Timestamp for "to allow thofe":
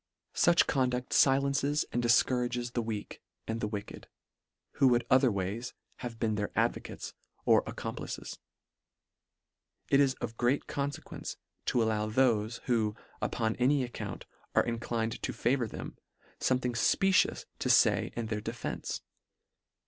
11.67-12.61